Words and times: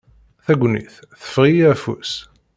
Tagnit 0.45 0.93
teffeɣ-iyi 1.19 1.65
afus. 1.73 2.11